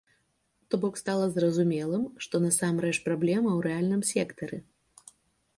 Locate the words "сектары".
4.15-4.57